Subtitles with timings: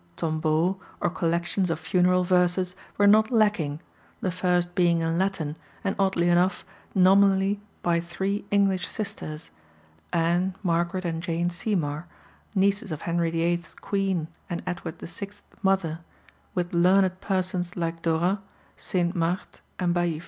[0.17, 3.81] Tombeaux, or collections of funeral verses, were not lacking,
[4.19, 9.51] the first being in Latin, and, oddly enough, nominally by three English sisters,
[10.11, 12.07] Anne, Margaret, and Jane Seymour,
[12.55, 15.99] nieces of Henry VIII.'s queen and Edward VI.'s mother,
[16.55, 18.39] with learned persons like Dorât,
[18.75, 20.19] Sainte Marthe, and Baïf.